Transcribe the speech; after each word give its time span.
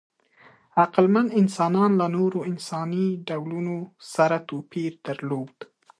عقلمن 0.81 1.27
انسانان 1.41 1.91
له 1.99 2.07
نورو 2.17 2.39
انساني 2.51 3.07
ډولونو 3.27 3.75
سره 4.13 4.37
توپیر 4.49 4.91
درلود. 5.05 5.55